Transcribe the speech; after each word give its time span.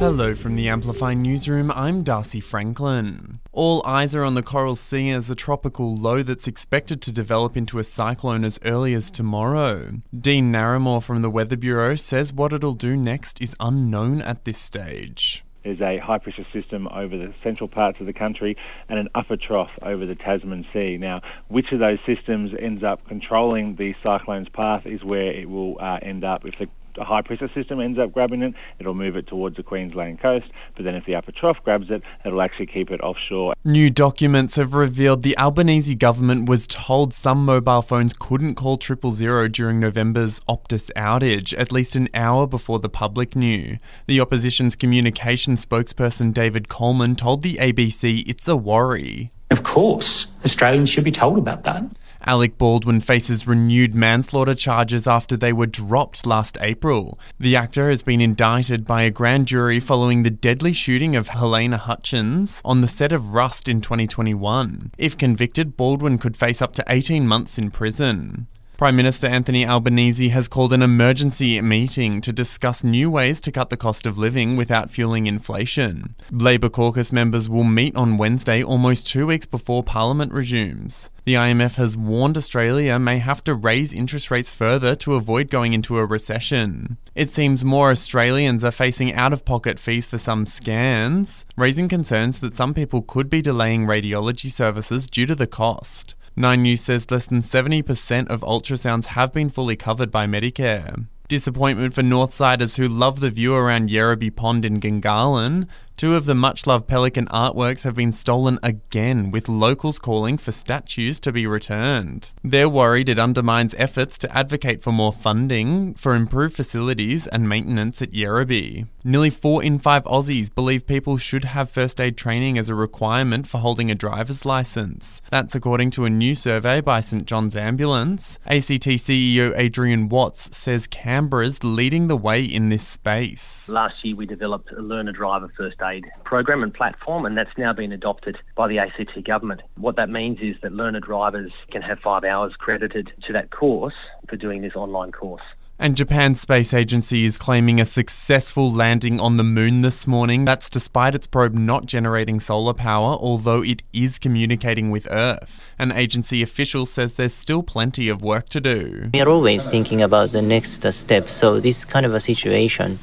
Hello 0.00 0.34
from 0.34 0.54
the 0.54 0.66
Amplify 0.66 1.12
newsroom, 1.12 1.70
I'm 1.72 2.02
Darcy 2.02 2.40
Franklin. 2.40 3.38
All 3.52 3.84
eyes 3.84 4.14
are 4.14 4.24
on 4.24 4.32
the 4.32 4.42
Coral 4.42 4.74
Sea 4.74 5.10
as 5.10 5.28
a 5.28 5.34
tropical 5.34 5.94
low 5.94 6.22
that's 6.22 6.46
expected 6.46 7.02
to 7.02 7.12
develop 7.12 7.54
into 7.54 7.78
a 7.78 7.84
cyclone 7.84 8.42
as 8.42 8.58
early 8.64 8.94
as 8.94 9.10
tomorrow. 9.10 10.00
Dean 10.18 10.50
Narramore 10.50 11.02
from 11.02 11.20
the 11.20 11.28
Weather 11.28 11.54
Bureau 11.54 11.96
says 11.96 12.32
what 12.32 12.54
it'll 12.54 12.72
do 12.72 12.96
next 12.96 13.42
is 13.42 13.54
unknown 13.60 14.22
at 14.22 14.46
this 14.46 14.56
stage. 14.56 15.44
There's 15.64 15.82
a 15.82 15.98
high 15.98 16.16
pressure 16.16 16.46
system 16.50 16.88
over 16.88 17.18
the 17.18 17.34
central 17.42 17.68
parts 17.68 18.00
of 18.00 18.06
the 18.06 18.14
country 18.14 18.56
and 18.88 18.98
an 18.98 19.10
upper 19.14 19.36
trough 19.36 19.68
over 19.82 20.06
the 20.06 20.14
Tasman 20.14 20.64
Sea. 20.72 20.96
Now, 20.96 21.20
which 21.48 21.72
of 21.72 21.78
those 21.78 21.98
systems 22.06 22.52
ends 22.58 22.82
up 22.82 23.06
controlling 23.06 23.76
the 23.76 23.94
cyclone's 24.02 24.48
path 24.48 24.86
is 24.86 25.04
where 25.04 25.30
it 25.30 25.50
will 25.50 25.76
uh, 25.78 25.98
end 26.00 26.24
up. 26.24 26.46
If 26.46 26.54
the 26.58 26.68
a 26.98 27.04
high 27.04 27.22
pressure 27.22 27.50
system 27.54 27.80
ends 27.80 27.98
up 27.98 28.12
grabbing 28.12 28.42
it, 28.42 28.54
it'll 28.78 28.94
move 28.94 29.16
it 29.16 29.26
towards 29.26 29.56
the 29.56 29.62
Queensland 29.62 30.20
coast. 30.20 30.46
But 30.76 30.84
then 30.84 30.94
if 30.94 31.04
the 31.06 31.14
upper 31.14 31.32
trough 31.32 31.58
grabs 31.64 31.90
it, 31.90 32.02
it'll 32.24 32.42
actually 32.42 32.66
keep 32.66 32.90
it 32.90 33.00
offshore. 33.00 33.54
New 33.64 33.90
documents 33.90 34.56
have 34.56 34.74
revealed 34.74 35.22
the 35.22 35.36
Albanese 35.38 35.94
government 35.94 36.48
was 36.48 36.66
told 36.66 37.12
some 37.12 37.44
mobile 37.44 37.82
phones 37.82 38.12
couldn't 38.12 38.54
call 38.54 38.76
triple 38.76 39.12
zero 39.12 39.48
during 39.48 39.80
November's 39.80 40.40
Optus 40.40 40.90
outage, 40.96 41.58
at 41.58 41.72
least 41.72 41.96
an 41.96 42.08
hour 42.14 42.46
before 42.46 42.78
the 42.78 42.88
public 42.88 43.36
knew. 43.36 43.78
The 44.06 44.20
opposition's 44.20 44.76
communication 44.76 45.56
spokesperson 45.56 46.32
David 46.32 46.68
Coleman 46.68 47.16
told 47.16 47.42
the 47.42 47.56
ABC 47.56 48.28
it's 48.28 48.48
a 48.48 48.56
worry. 48.56 49.30
Of 49.50 49.64
course, 49.64 50.28
Australians 50.44 50.90
should 50.90 51.04
be 51.04 51.10
told 51.10 51.36
about 51.36 51.64
that. 51.64 51.82
Alec 52.26 52.58
Baldwin 52.58 53.00
faces 53.00 53.46
renewed 53.46 53.94
manslaughter 53.94 54.54
charges 54.54 55.06
after 55.06 55.36
they 55.36 55.52
were 55.52 55.66
dropped 55.66 56.26
last 56.26 56.58
April. 56.60 57.18
The 57.38 57.56
actor 57.56 57.88
has 57.88 58.02
been 58.02 58.20
indicted 58.20 58.84
by 58.84 59.02
a 59.02 59.10
grand 59.10 59.46
jury 59.46 59.80
following 59.80 60.22
the 60.22 60.30
deadly 60.30 60.72
shooting 60.72 61.16
of 61.16 61.28
Halyna 61.28 61.78
Hutchins 61.78 62.60
on 62.64 62.80
the 62.80 62.88
set 62.88 63.12
of 63.12 63.32
Rust 63.32 63.68
in 63.68 63.80
2021. 63.80 64.92
If 64.98 65.16
convicted, 65.16 65.76
Baldwin 65.76 66.18
could 66.18 66.36
face 66.36 66.60
up 66.60 66.74
to 66.74 66.84
18 66.88 67.26
months 67.26 67.58
in 67.58 67.70
prison. 67.70 68.46
Prime 68.80 68.96
Minister 68.96 69.26
Anthony 69.26 69.66
Albanese 69.66 70.30
has 70.30 70.48
called 70.48 70.72
an 70.72 70.80
emergency 70.80 71.60
meeting 71.60 72.22
to 72.22 72.32
discuss 72.32 72.82
new 72.82 73.10
ways 73.10 73.38
to 73.42 73.52
cut 73.52 73.68
the 73.68 73.76
cost 73.76 74.06
of 74.06 74.16
living 74.16 74.56
without 74.56 74.90
fueling 74.90 75.26
inflation. 75.26 76.14
Labor 76.30 76.70
caucus 76.70 77.12
members 77.12 77.46
will 77.46 77.64
meet 77.64 77.94
on 77.94 78.16
Wednesday, 78.16 78.62
almost 78.62 79.06
two 79.06 79.26
weeks 79.26 79.44
before 79.44 79.82
Parliament 79.82 80.32
resumes. 80.32 81.10
The 81.26 81.34
IMF 81.34 81.74
has 81.74 81.94
warned 81.94 82.38
Australia 82.38 82.98
may 82.98 83.18
have 83.18 83.44
to 83.44 83.54
raise 83.54 83.92
interest 83.92 84.30
rates 84.30 84.54
further 84.54 84.94
to 84.96 85.14
avoid 85.14 85.50
going 85.50 85.74
into 85.74 85.98
a 85.98 86.06
recession. 86.06 86.96
It 87.14 87.34
seems 87.34 87.62
more 87.62 87.90
Australians 87.90 88.64
are 88.64 88.70
facing 88.70 89.12
out 89.12 89.34
of 89.34 89.44
pocket 89.44 89.78
fees 89.78 90.06
for 90.06 90.16
some 90.16 90.46
scans, 90.46 91.44
raising 91.54 91.90
concerns 91.90 92.40
that 92.40 92.54
some 92.54 92.72
people 92.72 93.02
could 93.02 93.28
be 93.28 93.42
delaying 93.42 93.84
radiology 93.84 94.50
services 94.50 95.06
due 95.06 95.26
to 95.26 95.34
the 95.34 95.46
cost. 95.46 96.14
Nine 96.36 96.62
News 96.62 96.80
says 96.80 97.10
less 97.10 97.26
than 97.26 97.42
70% 97.42 98.28
of 98.28 98.40
ultrasounds 98.42 99.06
have 99.06 99.32
been 99.32 99.50
fully 99.50 99.76
covered 99.76 100.10
by 100.10 100.26
Medicare. 100.26 101.06
Disappointment 101.28 101.94
for 101.94 102.02
Northsiders 102.02 102.76
who 102.76 102.88
love 102.88 103.20
the 103.20 103.30
view 103.30 103.54
around 103.54 103.90
Yerrabi 103.90 104.34
Pond 104.34 104.64
in 104.64 104.80
Gungahlin 104.80 105.68
Two 106.00 106.16
of 106.16 106.24
the 106.24 106.34
much 106.34 106.66
loved 106.66 106.88
pelican 106.88 107.26
artworks 107.26 107.82
have 107.82 107.94
been 107.94 108.10
stolen 108.10 108.58
again, 108.62 109.30
with 109.30 109.50
locals 109.50 109.98
calling 109.98 110.38
for 110.38 110.50
statues 110.50 111.20
to 111.20 111.30
be 111.30 111.46
returned. 111.46 112.30
They're 112.42 112.70
worried 112.70 113.10
it 113.10 113.18
undermines 113.18 113.74
efforts 113.76 114.16
to 114.16 114.34
advocate 114.34 114.82
for 114.82 114.92
more 114.92 115.12
funding 115.12 115.92
for 115.92 116.14
improved 116.14 116.56
facilities 116.56 117.26
and 117.26 117.46
maintenance 117.50 118.00
at 118.00 118.12
Yerrabi. 118.12 118.86
Nearly 119.02 119.30
four 119.30 119.62
in 119.62 119.78
five 119.78 120.04
Aussies 120.04 120.54
believe 120.54 120.86
people 120.86 121.16
should 121.16 121.44
have 121.44 121.70
first 121.70 121.98
aid 122.02 122.18
training 122.18 122.58
as 122.58 122.68
a 122.68 122.74
requirement 122.74 123.46
for 123.46 123.56
holding 123.56 123.90
a 123.90 123.94
driver's 123.94 124.44
license. 124.44 125.22
That's 125.30 125.54
according 125.54 125.92
to 125.92 126.04
a 126.04 126.10
new 126.10 126.34
survey 126.34 126.82
by 126.82 127.00
St 127.00 127.24
John's 127.24 127.56
Ambulance. 127.56 128.38
ACT 128.44 129.00
CEO 129.00 129.56
Adrian 129.56 130.10
Watts 130.10 130.54
says 130.54 130.86
Canberra's 130.86 131.64
leading 131.64 132.08
the 132.08 132.16
way 132.16 132.44
in 132.44 132.68
this 132.68 132.86
space. 132.86 133.70
Last 133.70 134.04
year 134.04 134.16
we 134.16 134.26
developed 134.26 134.70
a 134.72 134.82
learner 134.82 135.12
driver 135.12 135.50
first 135.56 135.80
aid 135.80 136.04
program 136.24 136.62
and 136.62 136.74
platform, 136.74 137.24
and 137.24 137.38
that's 137.38 137.56
now 137.56 137.72
been 137.72 137.92
adopted 137.92 138.36
by 138.54 138.68
the 138.68 138.80
ACT 138.80 139.24
government. 139.24 139.62
What 139.78 139.96
that 139.96 140.10
means 140.10 140.40
is 140.42 140.56
that 140.60 140.72
learner 140.72 141.00
drivers 141.00 141.52
can 141.70 141.80
have 141.80 142.00
five 142.00 142.24
hours 142.24 142.52
credited 142.58 143.10
to 143.26 143.32
that 143.32 143.50
course 143.50 143.94
for 144.28 144.36
doing 144.36 144.60
this 144.60 144.76
online 144.76 145.10
course. 145.10 145.40
And 145.82 145.96
Japan's 145.96 146.42
space 146.42 146.74
agency 146.74 147.24
is 147.24 147.38
claiming 147.38 147.80
a 147.80 147.86
successful 147.86 148.70
landing 148.70 149.18
on 149.18 149.38
the 149.38 149.42
moon 149.42 149.80
this 149.80 150.06
morning. 150.06 150.44
That's 150.44 150.68
despite 150.68 151.14
its 151.14 151.26
probe 151.26 151.54
not 151.54 151.86
generating 151.86 152.38
solar 152.38 152.74
power, 152.74 153.16
although 153.18 153.62
it 153.62 153.82
is 153.90 154.18
communicating 154.18 154.90
with 154.90 155.08
Earth. 155.10 155.58
An 155.78 155.90
agency 155.90 156.42
official 156.42 156.84
says 156.84 157.14
there's 157.14 157.32
still 157.32 157.62
plenty 157.62 158.10
of 158.10 158.20
work 158.20 158.50
to 158.50 158.60
do. 158.60 159.08
We 159.14 159.22
are 159.22 159.28
always 159.30 159.68
thinking 159.68 160.02
about 160.02 160.32
the 160.32 160.42
next 160.42 160.84
step, 160.92 161.30
so 161.30 161.60
this 161.60 161.86
kind 161.86 162.04
of 162.04 162.12
a 162.12 162.20
situation 162.20 162.98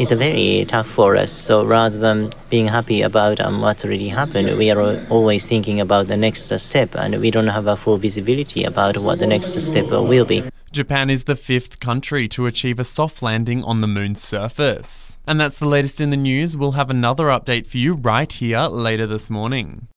is 0.00 0.10
very 0.12 0.64
tough 0.66 0.88
for 0.88 1.16
us. 1.16 1.32
So 1.32 1.66
rather 1.66 1.98
than 1.98 2.30
being 2.48 2.66
happy 2.66 3.02
about 3.02 3.40
um, 3.40 3.60
what 3.60 3.84
already 3.84 4.08
happened, 4.08 4.56
we 4.56 4.70
are 4.70 5.06
always 5.10 5.44
thinking 5.44 5.80
about 5.80 6.06
the 6.06 6.16
next 6.16 6.50
step, 6.50 6.94
and 6.94 7.20
we 7.20 7.30
don't 7.30 7.48
have 7.48 7.66
a 7.66 7.76
full 7.76 7.98
visibility 7.98 8.64
about 8.64 8.96
what 8.96 9.18
the 9.18 9.26
next 9.26 9.60
step 9.60 9.90
will 9.90 10.24
be. 10.24 10.42
Japan 10.72 11.10
is 11.10 11.24
the 11.24 11.36
fifth 11.36 11.80
country 11.80 12.26
to 12.28 12.46
achieve 12.46 12.78
a 12.78 12.84
soft 12.84 13.20
landing 13.20 13.62
on 13.62 13.82
the 13.82 13.86
moon's 13.86 14.22
surface. 14.22 15.18
And 15.26 15.38
that's 15.38 15.58
the 15.58 15.68
latest 15.68 16.00
in 16.00 16.08
the 16.08 16.16
news. 16.16 16.56
We'll 16.56 16.72
have 16.72 16.88
another 16.88 17.24
update 17.24 17.66
for 17.66 17.76
you 17.76 17.92
right 17.92 18.32
here 18.32 18.62
later 18.62 19.06
this 19.06 19.28
morning. 19.28 19.88